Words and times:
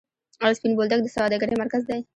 آیا 0.43 0.57
سپین 0.57 0.73
بولدک 0.77 0.99
د 1.03 1.07
سوداګرۍ 1.15 1.55
مرکز 1.63 1.81
دی؟ 1.89 1.99